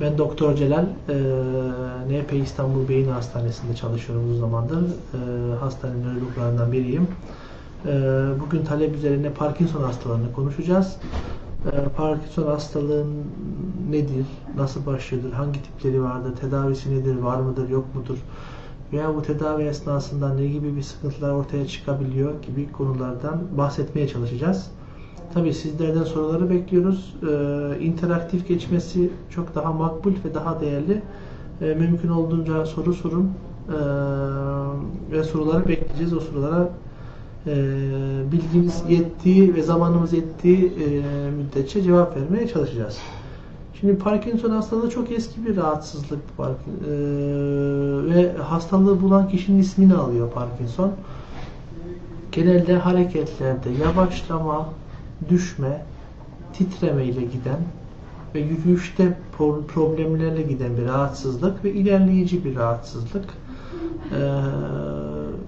[0.00, 1.14] Ben Doktor Celal, e,
[2.08, 4.82] NP İstanbul Beyin Hastanesi'nde çalışıyorum uzun zamandır.
[4.82, 7.08] E, hastanenin nörologlarından biriyim.
[7.86, 7.92] E,
[8.40, 10.96] bugün talep üzerine Parkinson hastalığını konuşacağız.
[11.72, 13.04] E, Parkinson hastalığı
[13.90, 14.26] nedir,
[14.56, 18.18] nasıl başlıyordur, hangi tipleri vardır, tedavisi nedir, var mıdır, yok mudur?
[18.92, 24.70] Veya bu tedavi esnasında ne gibi bir sıkıntılar ortaya çıkabiliyor gibi konulardan bahsetmeye çalışacağız.
[25.34, 27.14] Tabii sizlerden soruları bekliyoruz.
[27.22, 31.02] Ee, interaktif geçmesi çok daha makbul ve daha değerli.
[31.60, 33.30] Ee, mümkün olduğunca soru sorun
[33.68, 33.74] ee,
[35.12, 36.12] ve soruları bekleyeceğiz.
[36.12, 36.68] O sorulara
[37.46, 37.52] e,
[38.32, 42.98] bilgimiz yettiği ve zamanımız yettiği e, müddetçe cevap vermeye çalışacağız.
[43.80, 46.46] Şimdi Parkinson hastalığı çok eski bir rahatsızlık e,
[48.14, 50.92] ve hastalığı bulan kişinin ismini alıyor Parkinson.
[52.32, 54.68] Genelde hareketlerde yavaşlama,
[55.28, 55.84] düşme,
[56.52, 57.58] titreme ile giden
[58.34, 63.24] ve yürüyüşte pro- problemlerle giden bir rahatsızlık ve ilerleyici bir rahatsızlık.
[63.24, 64.30] Ee,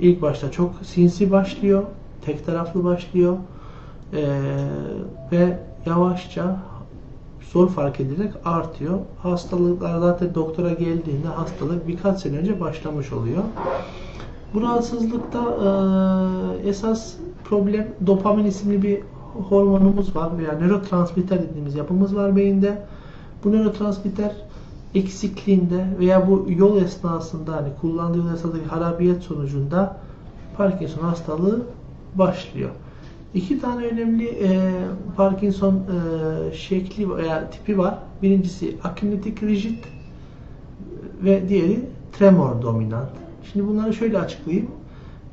[0.01, 1.83] ilk başta çok sinsi başlıyor,
[2.23, 3.37] tek taraflı başlıyor
[4.13, 4.41] Ee,
[5.33, 6.57] ve yavaşça
[7.53, 8.99] zor fark edilerek artıyor.
[9.23, 13.43] Hastalıklar zaten doktora geldiğinde hastalık birkaç sene önce başlamış oluyor.
[14.55, 15.41] Bu rahatsızlıkta
[16.65, 19.01] e, esas problem dopamin isimli bir
[19.49, 22.83] hormonumuz var veya nörotransmitter dediğimiz yapımız var beyinde.
[23.45, 24.33] Bu nörotransmitter
[24.95, 29.97] eksikliğinde veya bu yol esnasında hani kullandığı yol esnasındaki harabiyet sonucunda
[30.57, 31.63] Parkinson hastalığı
[32.15, 32.71] başlıyor.
[33.35, 34.71] İki tane önemli e,
[35.17, 37.99] Parkinson e, şekli veya tipi var.
[38.23, 39.85] Birincisi akinetik rigid
[41.25, 41.81] ve diğeri
[42.13, 43.09] tremor dominant.
[43.53, 44.71] Şimdi bunları şöyle açıklayayım.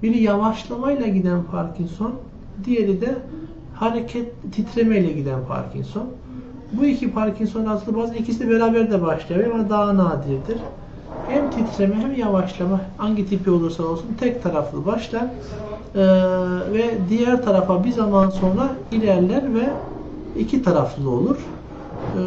[0.04, 2.14] Biri yavaşlamayla giden Parkinson,
[2.66, 3.18] diğeri de
[3.74, 6.04] hareket titremeyle giden Parkinson.
[6.72, 10.58] Bu iki Parkinson hastalığı bazen ikisi beraber de başlıyor ama daha nadirdir.
[11.28, 15.28] Hem titreme hem yavaşlama hangi tipi olursa olsun tek taraflı başlar
[15.96, 16.02] Ee,
[16.74, 19.82] ve diğer tarafa bir zaman sonra ilerler ve
[20.36, 21.38] iki taraflı olur.
[22.14, 22.18] Ee,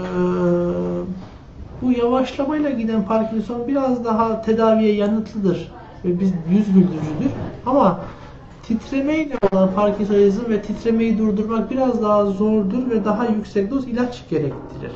[1.83, 5.73] bu yavaşlamayla giden Parkinson biraz daha tedaviye yanıtlıdır
[6.05, 7.33] ve biz yüz güldürücüdür.
[7.65, 8.11] Ama
[8.69, 14.93] titremeyle olan Parkinsonizm ve titremeyi durdurmak biraz daha zordur ve daha yüksek doz ilaç gerektirir.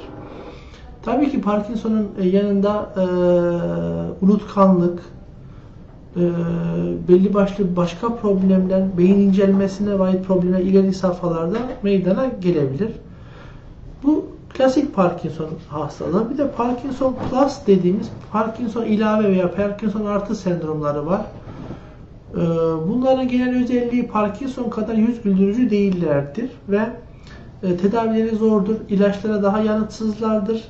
[1.02, 3.04] Tabii ki Parkinson'un e, yanında e,
[4.24, 5.02] unutkanlık,
[6.16, 6.20] e,
[7.08, 12.90] belli başlı başka problemler, beyin incelmesine ait problemler ileri safhalarda meydana gelebilir.
[14.02, 16.30] Bu klasik Parkinson hastalığı.
[16.30, 21.22] Bir de Parkinson Plus dediğimiz Parkinson ilave veya Parkinson artı sendromları var.
[22.34, 22.38] Ee,
[22.88, 26.80] Bunların genel özelliği Parkinson kadar yüz güldürücü değillerdir ve
[27.62, 28.76] e, tedavileri zordur.
[28.88, 30.64] İlaçlara daha yanıtsızlardır.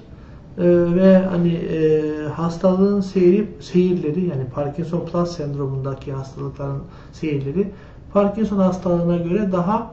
[0.59, 0.62] Ee,
[0.94, 6.82] ve hani e, hastalığın seyri, seyirleri yani Parkinson Plus sendromundaki hastalıkların
[7.12, 7.71] seyirleri
[8.12, 9.91] Parkinson hastalığına göre daha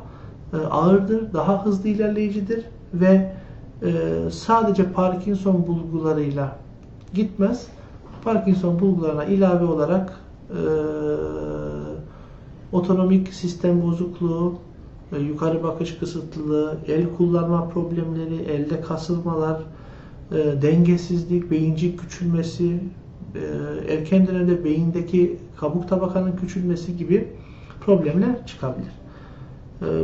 [0.54, 3.32] e, ağırdır, daha hızlı ilerleyicidir ve
[4.32, 6.56] sadece Parkinson bulgularıyla
[7.14, 7.68] gitmez.
[8.24, 10.14] Parkinson bulgularına ilave olarak
[12.72, 14.54] otonomik sistem bozukluğu,
[15.12, 19.62] e, yukarı bakış kısıtlılığı, el kullanma problemleri, elde kasılmalar,
[20.32, 22.80] e, dengesizlik, beyincik küçülmesi,
[23.36, 23.42] e,
[23.94, 27.28] erken dönemde beyindeki kabuk tabakanın küçülmesi gibi
[27.82, 28.92] problemler çıkabilir.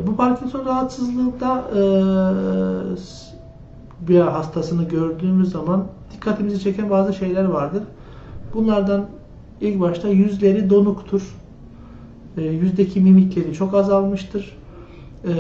[0.08, 1.66] Bu Parkinson rahatsızlığında
[4.08, 7.84] bir hastasını gördüğümüz zaman dikkatimizi çeken bazı şeyler vardır.
[8.54, 9.06] Bunlardan
[9.62, 11.36] ilk başta yüzleri donuktur.
[12.38, 14.58] E, yüzdeki mimikleri çok azalmıştır.
[15.26, 15.34] E,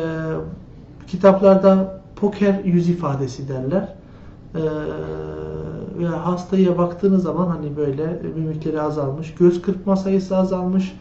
[1.07, 3.95] kitaplarda poker yüz ifadesi derler.
[4.55, 4.59] Ee,
[5.99, 10.95] ve hastaya baktığınız zaman hani böyle mimikleri azalmış, göz kırpma sayısı azalmış,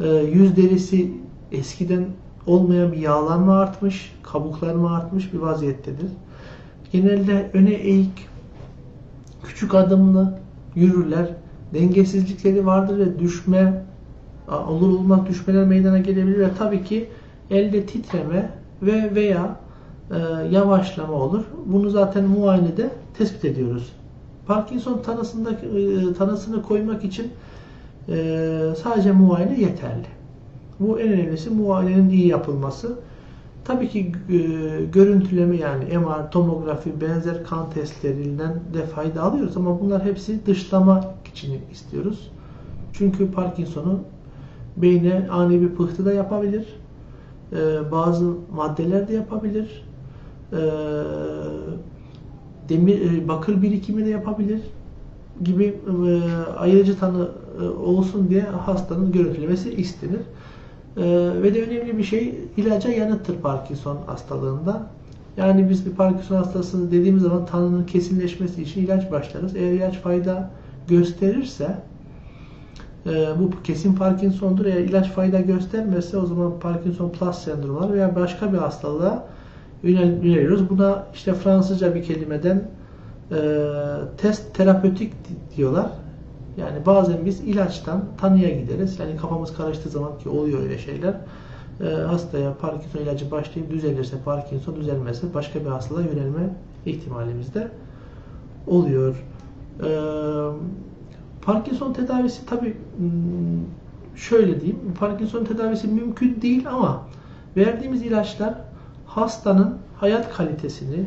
[0.00, 1.12] e, yüz derisi
[1.52, 2.06] eskiden
[2.46, 6.10] olmayan bir yağlanma artmış, kabuklanma artmış bir vaziyettedir.
[6.92, 8.28] Genelde öne eğik,
[9.44, 10.38] küçük adımlı
[10.74, 11.28] yürürler,
[11.74, 13.84] dengesizlikleri vardır ve düşme,
[14.48, 17.08] olur olmaz düşmeler meydana gelebilir ve tabii ki
[17.50, 18.50] elde titreme
[18.82, 19.56] ve veya
[20.10, 20.16] e,
[20.50, 21.44] yavaşlama olur.
[21.66, 23.92] Bunu zaten muayenede tespit ediyoruz.
[24.46, 27.32] Parkinson tanısında e, tanısını koymak için
[28.08, 28.14] e,
[28.82, 30.06] sadece muayene yeterli.
[30.80, 32.98] Bu en önemlisi muayenenin iyi yapılması.
[33.64, 34.38] Tabii ki e,
[34.84, 41.60] görüntüleme yani MR, tomografi, benzer kan testlerinden de fayda alıyoruz ama bunlar hepsi dışlama için
[41.72, 42.30] istiyoruz.
[42.92, 44.00] Çünkü Parkinson'u
[44.76, 46.66] beyne ani bir pıhtı da yapabilir.
[47.92, 49.84] Bazı maddeler de yapabilir.
[50.52, 50.56] Ee,
[52.68, 54.60] demir e, bakır birikimi de yapabilir
[55.42, 56.20] gibi e,
[56.58, 57.28] ayırıcı tanı
[57.60, 60.20] e, olsun diye hastanın görüntülemesi istenir.
[60.96, 61.02] E,
[61.42, 64.86] ve de önemli bir şey ilaca yanıttır Parkinson hastalığında.
[65.36, 69.56] Yani biz bir Parkinson hastası dediğimiz zaman tanının kesinleşmesi için ilaç başlarız.
[69.56, 70.50] Eğer ilaç fayda
[70.88, 71.76] gösterirse
[73.06, 74.66] e, bu kesin Parkinson'dur.
[74.66, 79.24] Eğer ilaç fayda göstermezse o zaman Parkinson Plus sendromu veya başka bir hastalığa
[79.84, 80.70] yönel- yöneliyoruz.
[80.70, 82.62] Buna işte Fransızca bir kelimeden
[83.30, 83.36] e,
[84.18, 85.86] test terapötik di- diyorlar.
[86.56, 88.98] Yani bazen biz ilaçtan tanıya gideriz.
[89.00, 91.14] Yani kafamız karıştığı zaman ki oluyor öyle şeyler.
[91.80, 96.56] E, hastaya Parkinson ilacı başlayıp düzelirse Parkinson düzelmezse başka bir hastalığa yönelme
[96.86, 97.68] ihtimalimiz de
[98.66, 99.24] oluyor.
[99.82, 99.88] E,
[101.42, 102.76] Parkinson tedavisi tabi
[104.16, 104.78] şöyle diyeyim.
[105.00, 107.02] Parkinson tedavisi mümkün değil ama
[107.56, 108.54] verdiğimiz ilaçlar
[109.06, 111.04] hastanın hayat kalitesini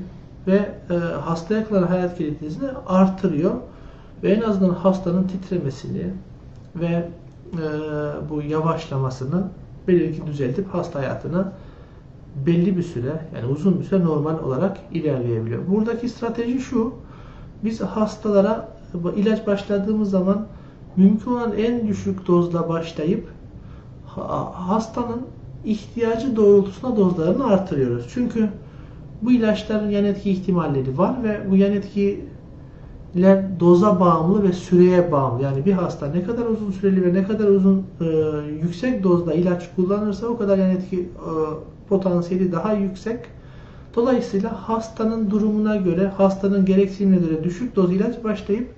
[0.47, 3.51] ve e, hastaya hayat kalitesini artırıyor.
[4.23, 6.13] Ve en azından hastanın titremesini
[6.75, 7.09] ve
[7.53, 7.59] e,
[8.29, 9.43] bu yavaşlamasını
[9.87, 11.51] belirli düzeltip hasta hayatına
[12.45, 15.67] belli bir süre yani uzun bir süre normal olarak ilerleyebiliyor.
[15.67, 16.93] Buradaki strateji şu.
[17.63, 18.74] Biz hastalara
[19.15, 20.45] ilaç başladığımız zaman
[20.97, 23.27] mümkün olan en düşük dozla başlayıp
[24.05, 25.21] ha- hastanın
[25.65, 28.07] ihtiyacı doğrultusunda dozlarını artırıyoruz.
[28.13, 28.49] Çünkü
[29.21, 35.43] bu ilaçların yan etki ihtimalleri var ve bu yan etkiler doza bağımlı ve süreye bağımlı.
[35.43, 38.05] Yani bir hasta ne kadar uzun süreli ve ne kadar uzun e,
[38.63, 41.31] yüksek dozda ilaç kullanırsa o kadar yan etki e,
[41.89, 43.19] potansiyeli daha yüksek.
[43.95, 48.69] Dolayısıyla hastanın durumuna göre, hastanın gereksinimine göre düşük doz ilaç başlayıp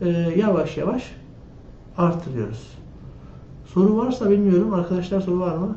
[0.00, 1.14] e, yavaş yavaş
[1.98, 2.76] artırıyoruz.
[3.66, 4.74] Soru varsa bilmiyorum.
[4.74, 5.76] Arkadaşlar soru var mı?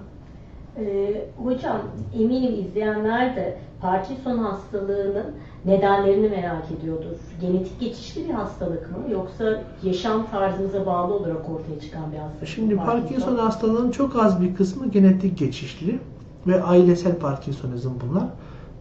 [0.78, 1.82] Ee, hocam
[2.20, 5.26] eminim izleyenler de Parkinson hastalığının
[5.66, 7.18] nedenlerini merak ediyordur.
[7.42, 12.48] Genetik geçişli bir hastalık mı yoksa yaşam tarzımıza bağlı olarak ortaya çıkan bir hastalık mı?
[12.48, 16.00] Şimdi Parkinson hastalığının çok az bir kısmı genetik geçişli
[16.48, 18.26] ve ailesel Parkinsonizm bunlar.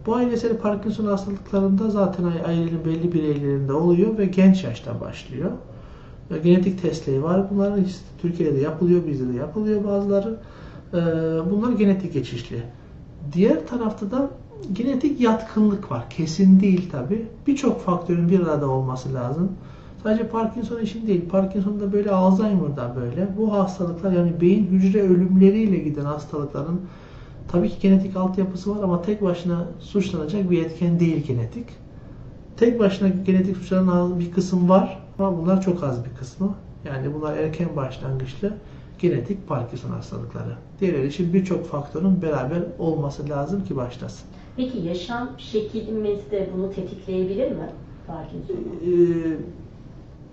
[0.09, 5.51] Bu ailesel Parkinson hastalıklarında zaten ailenin belli bireylerinde oluyor ve genç yaşta başlıyor.
[6.31, 7.49] E, Genetik testleri var.
[7.51, 10.37] Bunların işte Türkiye'de de yapılıyor, bizde de yapılıyor bazıları.
[10.93, 10.97] E,
[11.51, 12.63] Bunlar genetik geçişli.
[13.33, 14.29] Diğer tarafta da
[14.73, 16.09] genetik yatkınlık var.
[16.09, 17.27] Kesin değil tabi.
[17.47, 19.51] Birçok faktörün bir arada olması lazım.
[20.03, 21.29] Sadece Parkinson için değil.
[21.29, 23.27] Parkinson'da böyle, Alzheimer'da böyle.
[23.37, 26.81] Bu hastalıklar yani beyin hücre ölümleriyle giden hastalıkların
[27.51, 31.65] tabii ki genetik altyapısı var ama tek başına suçlanacak bir etken değil genetik.
[32.57, 36.55] Tek başına genetik suçlanan bir kısım var ama bunlar çok az bir kısmı.
[36.85, 38.53] Yani bunlar erken başlangıçlı
[38.99, 40.57] genetik Parkinson hastalıkları.
[40.79, 44.27] Diğerleri için birçok faktörün beraber olması lazım ki başlasın.
[44.57, 47.69] Peki yaşam şeklimiz de bunu tetikleyebilir mi
[48.07, 48.55] Parkinson?
[48.55, 49.37] Ee,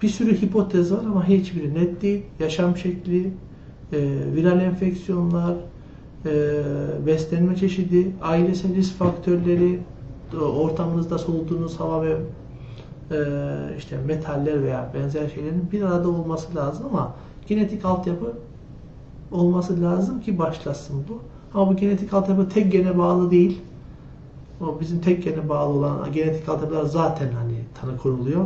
[0.02, 2.22] bir sürü hipotez var ama hiçbiri net değil.
[2.38, 3.30] Yaşam şekli,
[3.92, 3.98] e,
[4.34, 5.54] viral enfeksiyonlar,
[7.06, 9.80] beslenme çeşidi, ailesel risk faktörleri,
[10.34, 12.16] o- ortamınızda soluduğunuz hava ve
[13.10, 13.16] e,
[13.78, 17.12] işte metaller veya benzer şeylerin bir arada olması lazım ama
[17.46, 18.32] genetik altyapı
[19.30, 21.18] olması lazım ki başlasın bu.
[21.54, 23.62] Ama bu genetik altyapı tek gene bağlı değil.
[24.60, 28.44] O bizim tek gene bağlı olan genetik altyapılar zaten hani tanı konuluyor.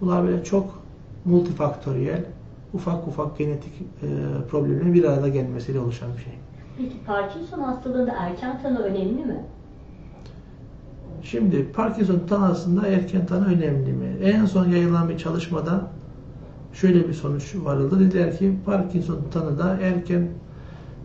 [0.00, 0.82] Bunlar böyle çok
[1.24, 2.24] multifaktöriyel,
[2.74, 4.06] ufak ufak genetik e,
[4.50, 6.32] problemlerin bir arada gelmesiyle oluşan bir şey.
[6.78, 9.44] Peki Parkinson hastalığında erken tanı önemli mi?
[11.22, 14.16] Şimdi Parkinson tanısında erken tanı önemli mi?
[14.22, 15.80] En son yayınlanan bir çalışmada
[16.72, 18.00] şöyle bir sonuç varıldı.
[18.00, 20.28] Dediler ki Parkinson tanıda erken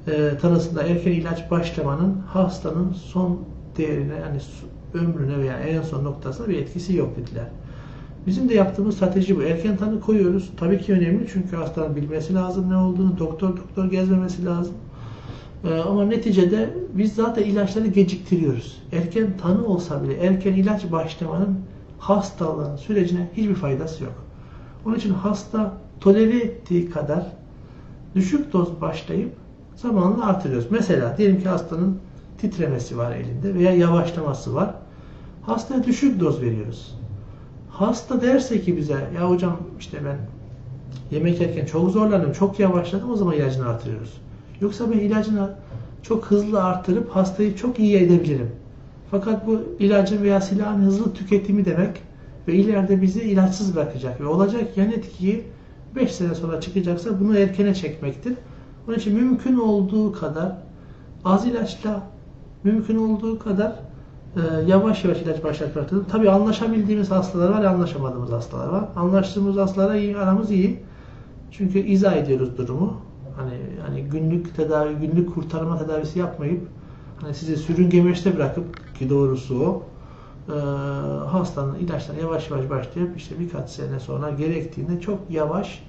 [0.07, 3.39] e, tanısında erken ilaç başlamanın hastanın son
[3.77, 4.39] değerine yani
[4.93, 7.45] ömrüne veya en son noktasına bir etkisi yok dediler.
[8.27, 9.43] Bizim de yaptığımız strateji bu.
[9.43, 10.51] Erken tanı koyuyoruz.
[10.57, 14.75] Tabii ki önemli çünkü hastanın bilmesi lazım ne olduğunu, doktor doktor gezmemesi lazım.
[15.63, 18.81] Ee, ama neticede biz zaten ilaçları geciktiriyoruz.
[18.91, 21.59] Erken tanı olsa bile erken ilaç başlamanın
[21.99, 24.13] hastalığın sürecine hiçbir faydası yok.
[24.85, 27.25] Onun için hasta tolere ettiği kadar
[28.15, 29.31] düşük doz başlayıp
[29.75, 30.67] zamanla artırıyoruz.
[30.71, 31.97] Mesela diyelim ki hastanın
[32.37, 34.75] titremesi var elinde veya yavaşlaması var.
[35.41, 36.95] Hastaya düşük doz veriyoruz.
[37.69, 40.17] Hasta derse ki bize ya hocam işte ben
[41.11, 44.21] yemek yerken çok zorlandım, çok yavaşladım o zaman ilacını artırıyoruz.
[44.61, 45.49] Yoksa ben ilacını
[46.03, 48.51] çok hızlı artırıp hastayı çok iyi edebilirim.
[49.11, 52.01] Fakat bu ilacın veya silahın hızlı tüketimi demek
[52.47, 55.43] ve ileride bizi ilaçsız bırakacak ve olacak yan etkiyi
[55.95, 58.33] 5 sene sonra çıkacaksa bunu erkene çekmektir.
[58.87, 60.57] Onun için mümkün olduğu kadar
[61.25, 62.03] az ilaçla
[62.63, 63.73] mümkün olduğu kadar
[64.37, 66.05] Ee, yavaş yavaş ilaç başlatmaktadır.
[66.05, 68.85] Tabii anlaşabildiğimiz hastalar var, anlaşamadığımız hastalar var.
[68.95, 70.79] Anlaştığımız hastalara iyi, aramız iyi.
[71.51, 72.93] Çünkü izah ediyoruz durumu.
[73.37, 73.53] Hani
[73.87, 76.61] hani günlük tedavi, günlük kurtarma tedavisi yapmayıp
[77.21, 78.65] hani sizi sürüngemeçte bırakıp
[78.99, 79.83] ki doğrusu o
[80.51, 80.55] e,
[81.27, 85.83] hastanın ilaçlarına yavaş yavaş başlayıp işte birkaç sene sonra gerektiğinde çok yavaş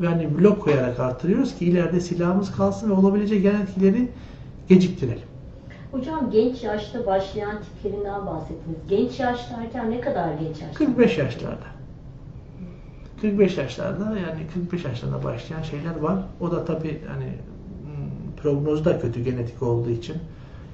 [0.00, 4.08] ve hani blok koyarak artırıyoruz ki ileride silahımız kalsın ve olabilecek yan etkileri
[4.68, 5.28] geciktirelim.
[5.92, 8.78] Hocam genç yaşta başlayan tiplerinden bahsettiniz.
[8.88, 10.74] Genç yaş derken ne kadar genç yaş?
[10.74, 11.73] 45 yaşlarda.
[13.30, 16.18] 45 yaşlarda yani 45 yaşlarında başlayan şeyler var.
[16.40, 20.16] O da tabii hani hmm, prognozu da kötü genetik olduğu için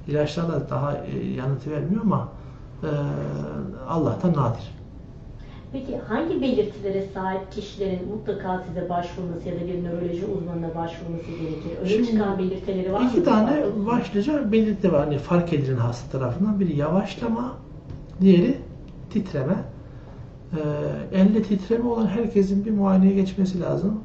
[0.07, 2.29] ilaçlarla daha e, yanıtı vermiyor ama
[2.83, 2.89] e,
[3.89, 4.71] Allah'tan nadir.
[5.73, 11.77] Peki hangi belirtilere sahip kişilerin mutlaka size başvurması ya da bir nöroloji uzmanına başvurması gerekir?
[11.81, 13.09] Öne Şimdi çıkan belirtileri var mı?
[13.11, 15.05] İki tane başlıca belirti var.
[15.05, 16.59] Hani fark edilen hasta tarafından.
[16.59, 17.53] Biri yavaşlama,
[18.21, 18.57] diğeri
[19.09, 19.55] titreme.
[20.53, 20.59] Ee,
[21.17, 23.99] elle titreme olan herkesin bir muayeneye geçmesi lazım.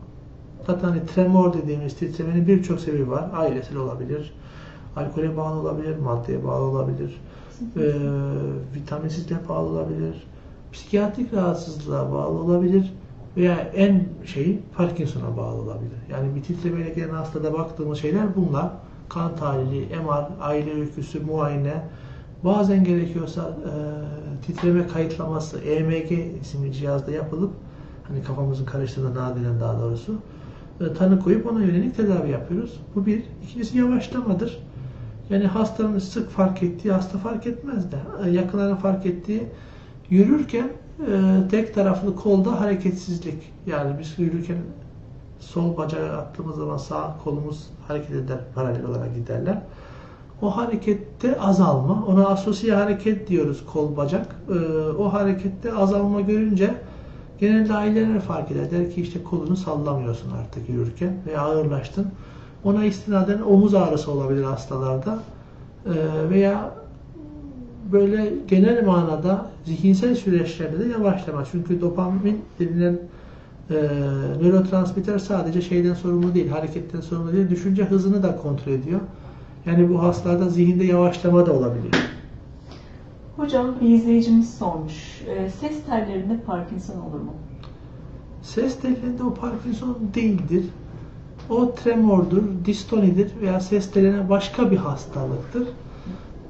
[0.66, 3.30] Zaten hani tremor dediğimiz titremenin birçok sebebi var.
[3.34, 4.32] Ailesel olabilir,
[4.96, 7.20] alkole bağlı olabilir, maddeye bağlı olabilir,
[7.76, 7.80] ee,
[8.74, 10.26] vitaminsizliğe bağlı olabilir,
[10.72, 12.92] psikiyatrik rahatsızlığa bağlı olabilir
[13.36, 15.98] veya en şeyi Parkinson'a bağlı olabilir.
[16.10, 18.70] Yani bir titremeyle gelen hastada baktığımız şeyler bunlar.
[19.08, 21.82] Kan tahlili, MR, aile öyküsü, muayene,
[22.44, 23.72] bazen gerekiyorsa e,
[24.46, 26.10] titreme kayıtlaması EMG
[26.42, 27.52] isimli cihazda yapılıp
[28.08, 30.14] hani kafamızın karıştığında nadiren daha doğrusu
[30.80, 32.80] e, tanı koyup ona yönelik tedavi yapıyoruz.
[32.94, 33.22] Bu bir.
[33.44, 34.58] İkincisi yavaşlamadır.
[35.30, 39.42] Yani hastanın sık fark ettiği, hasta fark etmez de e, yakınların fark ettiği
[40.10, 40.68] yürürken
[41.00, 43.52] e, tek taraflı kolda hareketsizlik.
[43.66, 44.58] Yani biz yürürken
[45.38, 49.62] sol bacağı attığımız zaman sağ kolumuz hareket eder, paralel olarak giderler.
[50.42, 54.36] O harekette azalma, ona asosiye hareket diyoruz kol bacak.
[54.48, 54.52] E,
[54.98, 56.74] o harekette azalma görünce
[57.40, 58.70] genelde aileler fark eder.
[58.70, 62.06] Der ki işte kolunu sallamıyorsun artık yürürken veya ağırlaştın.
[62.64, 65.18] Ona istinaden omuz ağrısı olabilir hastalarda.
[65.86, 65.94] E,
[66.30, 66.70] veya
[67.92, 71.44] böyle genel manada zihinsel süreçlerde de yavaşlama.
[71.52, 72.98] Çünkü dopamin denilen
[73.70, 73.74] e,
[74.42, 79.00] nörotransmitter sadece şeyden sorumlu değil, hareketten sorumlu değil, düşünce hızını da kontrol ediyor.
[79.66, 81.94] Yani bu hastalarda zihinde yavaşlama da olabiliyor.
[83.36, 85.22] Hocam bir izleyicimiz sormuş.
[85.26, 87.32] E, ses tellerinde Parkinson olur mu?
[88.42, 90.64] Ses tellerinde o Parkinson değildir.
[91.50, 95.68] O tremordur, distonidir veya ses tellerine başka bir hastalıktır.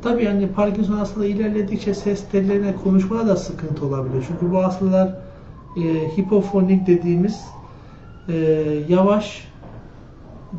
[0.03, 4.25] Tabii yani Parkinson hastalığı ilerledikçe ses tellerine konuşmada da sıkıntı olabiliyor.
[4.29, 5.15] Çünkü bu hastalar
[5.77, 7.45] e, hipofonik dediğimiz
[8.29, 8.35] e,
[8.89, 9.49] yavaş,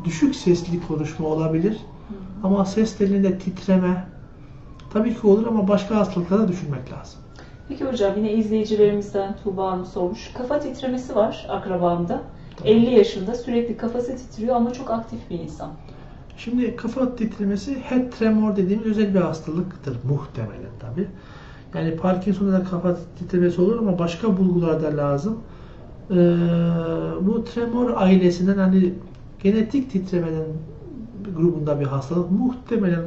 [0.04, 1.78] düşük sesli konuşma olabilir.
[2.42, 4.06] Ama ses telinde titreme
[4.92, 7.20] tabii ki olur ama başka hastalıklara düşünmek lazım.
[7.68, 10.32] Peki hocam yine izleyicilerimizden Tuğba Hanım sormuş.
[10.34, 12.22] Kafa titremesi var akrabamda.
[12.64, 15.70] 50 yaşında sürekli kafası titriyor ama çok aktif bir insan.
[16.36, 21.08] Şimdi kafa titremesi head tremor dediğimiz özel bir hastalıktır muhtemelen tabi.
[21.74, 25.38] Yani Parkinson'da da kafa titremesi olur ama başka bulgular da lazım.
[26.10, 26.14] Ee,
[27.20, 28.94] bu tremor ailesinden hani
[29.42, 30.44] genetik titremeden
[31.36, 32.30] grubunda bir hastalık.
[32.30, 33.04] Muhtemelen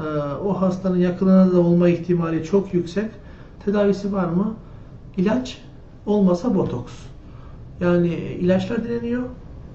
[0.00, 0.02] e,
[0.44, 3.10] o hastanın yakınına da olma ihtimali çok yüksek.
[3.64, 4.54] Tedavisi var mı?
[5.16, 5.62] İlaç
[6.06, 6.92] olmasa botoks.
[7.80, 9.22] Yani ilaçlar deneniyor.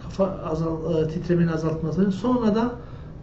[0.04, 2.12] Kafa azal, e, titremenin azaltması.
[2.12, 2.72] Sonra da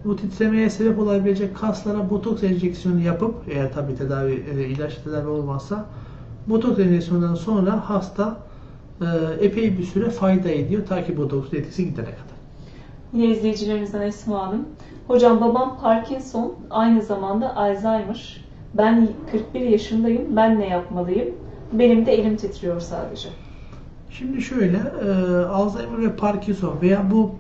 [0.04, 5.86] bu titremeye sebep olabilecek kaslara botoks enjeksiyonu yapıp eğer tabi tedavi e, ilaç tedavi olmazsa
[6.46, 8.36] botoks enjeksiyonundan sonra hasta
[9.00, 9.06] e,
[9.40, 12.14] epey bir süre fayda ediyor ta ki botoks etkisi gidene.
[13.12, 14.66] Yine izleyicilerimizden Esma Hanım.
[15.06, 18.44] Hocam babam Parkinson aynı zamanda Alzheimer.
[18.74, 20.36] Ben 41 yaşındayım.
[20.36, 21.28] Ben ne yapmalıyım?
[21.72, 23.28] Benim de elim titriyor sadece.
[24.10, 25.10] Şimdi şöyle, e,
[25.44, 27.30] Alzheimer ve Parkinson veya bu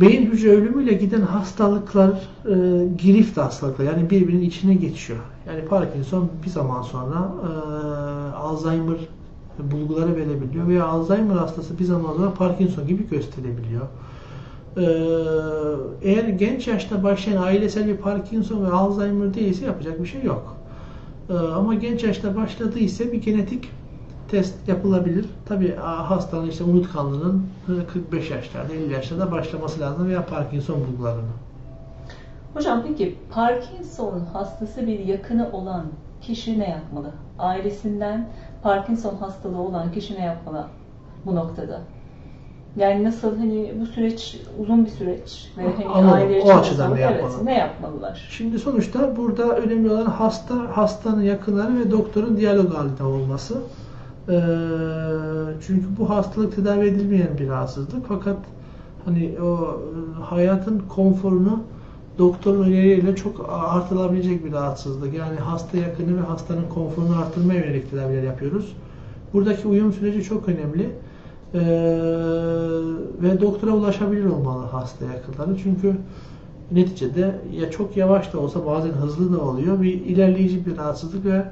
[0.00, 2.54] beyin hücre ölümüyle giden hastalıklar e,
[2.98, 5.18] girift hastalıklar yani birbirinin içine geçiyor.
[5.46, 7.52] Yani Parkinson bir zaman sonra e,
[8.36, 8.98] Alzheimer
[9.58, 13.86] bulguları verebiliyor veya Alzheimer hastası bir zaman sonra Parkinson gibi gösterebiliyor.
[14.76, 14.82] E,
[16.02, 20.56] eğer genç yaşta başlayan ailesel bir Parkinson ve Alzheimer değilse yapacak bir şey yok.
[21.30, 23.70] E, ama genç yaşta başladıysa bir genetik
[24.28, 25.26] test yapılabilir.
[25.46, 27.46] Tabi hastanın işte unutkanlığının
[27.92, 31.24] 45 yaşlarda, 50 yaşlarda başlaması lazım veya Parkinson bulgularının.
[32.54, 35.84] Hocam peki Parkinson hastası bir yakını olan
[36.20, 37.10] kişi ne yapmalı?
[37.38, 38.28] Ailesinden
[38.62, 40.66] Parkinson hastalığı olan kişi ne yapmalı
[41.26, 41.80] bu noktada?
[42.76, 46.12] Yani nasıl hani bu süreç uzun bir süreç ve hani Anladım.
[46.12, 48.28] aileleri O açıdan ne Evet, ne yapmalılar?
[48.30, 53.54] Şimdi sonuçta burada önemli olan hasta, hastanın yakınları ve doktorun diyalog halinde olması.
[54.28, 54.32] Ee,
[55.66, 58.06] çünkü bu hastalık tedavi edilmeyen bir rahatsızlık.
[58.08, 58.36] Fakat
[59.04, 61.60] hani o e, hayatın konforunu
[62.18, 65.14] doktorun öneriyle çok artılabilecek bir rahatsızlık.
[65.14, 68.76] Yani hasta yakını ve hastanın konforunu artırmaya yönelik tedaviler yapıyoruz.
[69.32, 70.90] Buradaki uyum süreci çok önemli.
[71.54, 71.60] Ee,
[73.22, 75.58] ve doktora ulaşabilir olmalı hasta yakınları.
[75.62, 75.96] Çünkü
[76.70, 79.82] neticede ya çok yavaş da olsa bazen hızlı da oluyor.
[79.82, 81.44] Bir ilerleyici bir rahatsızlık ve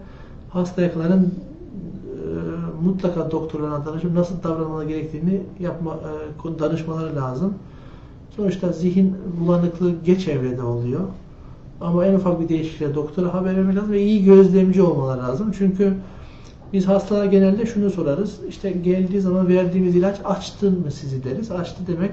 [0.50, 5.98] hasta yakınların e, mutlaka doktorlarına danışıp nasıl davranmaları gerektiğini yapma,
[6.56, 7.54] e, danışmaları lazım.
[8.36, 11.00] Sonuçta zihin bulanıklığı geç evrede oluyor.
[11.80, 15.52] Ama en ufak bir değişiklikle doktora haber vermek lazım ve iyi gözlemci olmaları lazım.
[15.58, 15.94] Çünkü
[16.72, 18.40] biz hastalara genelde şunu sorarız.
[18.48, 21.50] İşte geldiği zaman verdiğimiz ilaç açtın mı sizi deriz.
[21.50, 22.12] Açtı demek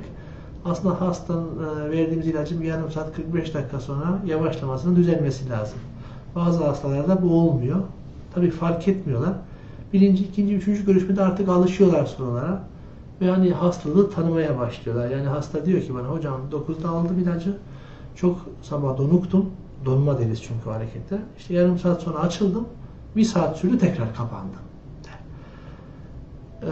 [0.65, 5.79] aslında hastanın e, verdiğimiz ilacın bir yarım saat 45 dakika sonra yavaşlamasının düzelmesi lazım.
[6.35, 7.79] Bazı hastalarda bu olmuyor.
[8.35, 9.33] Tabii fark etmiyorlar.
[9.93, 12.63] Birinci, ikinci, üçüncü görüşmede artık alışıyorlar sorulara.
[13.21, 15.09] Ve hani hastalığı tanımaya başlıyorlar.
[15.09, 17.57] Yani hasta diyor ki bana hocam 9'da aldım ilacı.
[18.15, 19.45] Çok sabah donuktum.
[19.85, 21.19] Donma deriz çünkü harekette.
[21.37, 22.67] İşte yarım saat sonra açıldım.
[23.17, 24.57] Bir saat sürdü tekrar kapandı.
[26.61, 26.67] Ee,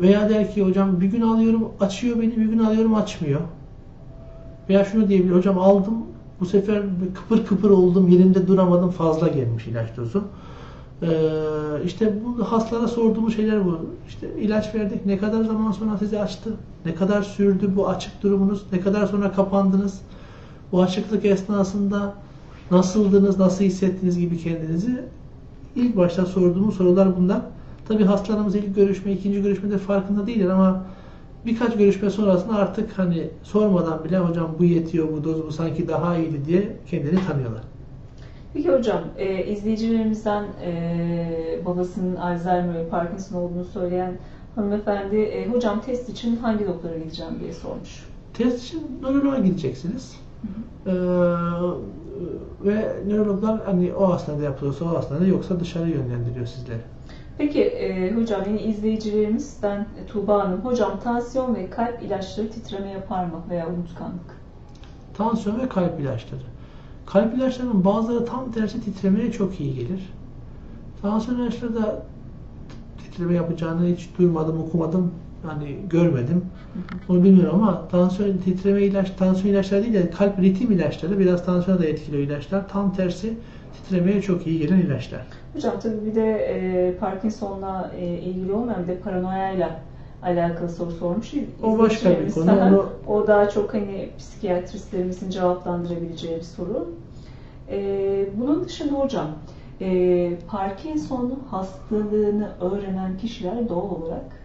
[0.00, 3.40] veya der ki hocam bir gün alıyorum açıyor beni bir gün alıyorum açmıyor.
[4.68, 5.94] Veya şunu diyebilir hocam aldım
[6.40, 6.82] bu sefer
[7.14, 10.24] kıpır kıpır oldum yerimde duramadım fazla gelmiş ilaç dozu.
[11.02, 11.08] Ee,
[11.84, 13.78] işte bu hastalara sorduğumuz şeyler bu.
[14.08, 16.50] İşte ilaç verdik ne kadar zaman sonra sizi açtı?
[16.86, 18.62] Ne kadar sürdü bu açık durumunuz?
[18.72, 20.00] Ne kadar sonra kapandınız?
[20.72, 22.14] Bu açıklık esnasında
[22.70, 25.04] nasıldınız, nasıl hissettiniz gibi kendinizi
[25.76, 27.40] ilk başta sorduğumuz sorular bunlar.
[27.88, 30.84] Tabii hastalarımız ilk görüşme, ikinci görüşmede farkında değiller ama
[31.46, 36.16] birkaç görüşme sonrasında artık hani sormadan bile hocam bu yetiyor, bu doz bu sanki daha
[36.16, 37.62] iyiydi diye kendini tanıyorlar.
[38.54, 44.12] Peki hocam, e, izleyicilerimizden e, babasının Alzheimer ve Parkinson olduğunu söyleyen
[44.54, 48.06] hanımefendi, e, hocam test için hangi doktora gideceğim diye sormuş.
[48.34, 50.16] Test için nöroloğa gideceksiniz.
[50.86, 50.90] Ee,
[52.64, 56.80] ve nörologlar hani o hastanede yapılıyorsa o hastanede yoksa dışarı yönlendiriyor sizleri.
[57.38, 63.42] Peki e, hocam yine izleyicilerimizden Tuğba Hanım, hocam tansiyon ve kalp ilaçları titreme yapar mı
[63.50, 64.42] veya unutkanlık?
[65.14, 66.40] Tansiyon ve kalp ilaçları.
[67.06, 70.12] Kalp ilaçlarının bazıları tam tersi titremeye çok iyi gelir.
[71.02, 72.02] Tansiyon ilaçları da
[72.98, 75.10] titreme yapacağını hiç duymadım, okumadım,
[75.46, 76.44] hani görmedim.
[77.08, 81.80] Onu bilmiyorum ama tansiyon titreme ilaç, tansiyon ilaçları değil de kalp ritim ilaçları biraz tansiyona
[81.80, 82.68] da etkiliyor ilaçlar.
[82.68, 83.34] Tam tersi
[83.72, 85.20] titremeye çok iyi gelen ilaçlar.
[85.54, 89.80] Hocam tabii bir de e, Parkinson'la e, ilgili olmayan bir de paranoyayla
[90.22, 91.32] alakalı soru sormuş.
[91.62, 92.50] O başka bir konu.
[92.60, 96.90] Onu- O daha çok hani psikiyatristlerimizin cevaplandırabileceği bir soru.
[97.70, 99.26] E, bunun dışında hocam
[99.80, 104.41] e, Parkinson hastalığını öğrenen kişiler doğal olarak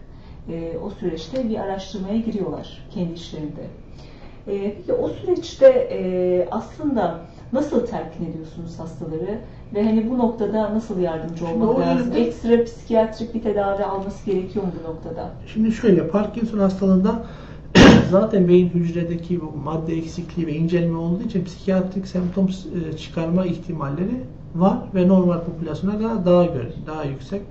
[0.48, 3.62] e, o süreçte bir araştırmaya giriyorlar kendi işlerinde.
[4.46, 7.20] E, peki o süreçte e, aslında
[7.52, 9.38] nasıl telkin ediyorsunuz hastaları
[9.74, 12.06] ve hani bu noktada nasıl yardımcı olmak lazım?
[12.12, 15.30] yönde- Ekstra psikiyatrik bir tedavi alması gerekiyor mu bu noktada?
[15.52, 17.26] Şimdi şöyle Parkinson hastalığında
[18.10, 22.48] zaten beyin hücredeki bu madde eksikliği ve incelme olduğu için psikiyatrik semptom
[22.92, 24.20] e, çıkarma ihtimalleri
[24.54, 27.42] var ve normal popülasyona göre daha göre daha yüksek.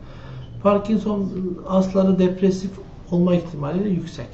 [0.63, 1.29] Parkinson
[1.65, 2.71] hastaları depresif
[3.11, 4.27] olma ihtimali de yüksek.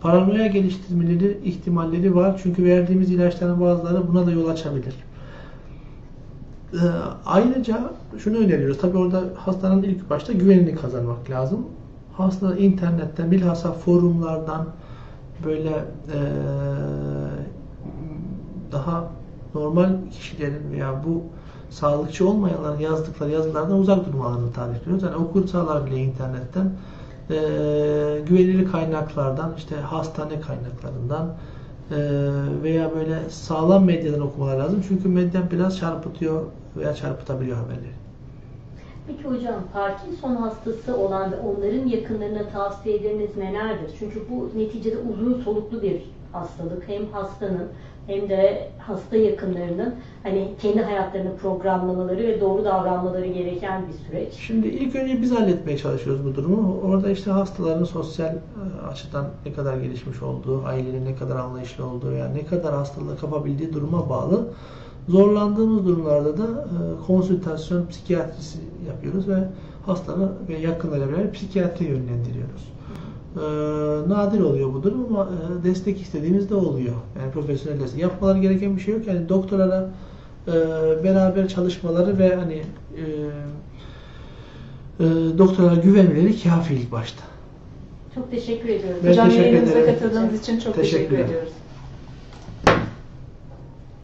[0.00, 4.94] Paranoya geliştirmeleri ihtimalleri var çünkü verdiğimiz ilaçların bazıları buna da yol açabilir.
[6.74, 6.76] Ee,
[7.26, 8.78] ayrıca şunu öneriyoruz.
[8.78, 11.66] Tabii orada hastanın ilk başta güvenini kazanmak lazım.
[12.12, 14.66] Hasta internetten bilhassa forumlardan
[15.44, 16.14] böyle eee,
[18.72, 19.08] daha
[19.54, 21.22] normal kişilerin veya bu
[21.70, 25.02] sağlıkçı olmayanların yazdıkları yazılardan uzak durmalarını tarif ediyoruz.
[25.02, 26.70] Yani okursalar bile internetten
[27.32, 31.34] eee güvenilir kaynaklardan, işte hastane kaynaklarından
[31.90, 31.98] eee,
[32.62, 34.84] veya böyle sağlam medyadan okumalar lazım.
[34.88, 36.42] Çünkü medya biraz çarpıtıyor
[36.76, 37.92] veya çarpıtabiliyor haberleri.
[39.06, 43.90] Peki hocam Parkinson hastası olan ve onların yakınlarına tavsiyeleriniz nelerdir?
[43.98, 46.88] Çünkü bu neticede uzun soluklu bir hastalık.
[46.88, 47.68] Hem hastanın
[48.06, 54.34] hem de hasta yakınlarının hani kendi hayatlarını programlamaları ve doğru davranmaları gereken bir süreç.
[54.34, 56.80] Şimdi ilk önce biz halletmeye çalışıyoruz bu durumu.
[56.84, 62.12] Orada işte hastaların sosyal e, açıdan ne kadar gelişmiş olduğu, ailenin ne kadar anlayışlı olduğu,
[62.12, 64.48] yani ne kadar hastalığı kapabildiği duruma bağlı.
[65.08, 69.38] Zorlandığımız durumlarda da e, konsültasyon psikiyatrisi yapıyoruz ve
[69.86, 72.72] hastanı ve yakınlarıyla beraber psikiyatri yönlendiriyoruz.
[73.36, 73.40] E,
[74.08, 75.28] nadir oluyor bu durum ama
[75.60, 76.94] e, destek istediğimizde oluyor.
[77.20, 78.00] Yani profesyonel destek.
[78.00, 79.06] Yapmaları gereken bir şey yok.
[79.06, 79.90] Yani doktorlara
[80.48, 80.52] e,
[81.04, 82.54] beraber çalışmaları ve hani
[82.96, 83.02] e,
[85.00, 85.04] e,
[85.38, 87.22] doktorlara güvenmeleri kafi ilk başta.
[88.14, 89.00] Çok teşekkür ediyoruz.
[89.04, 89.94] Ben Hocam teşekkür yayınımıza ederim.
[90.00, 91.24] katıldığınız için çok teşekkür Teşekkürler.
[91.24, 91.52] ediyoruz.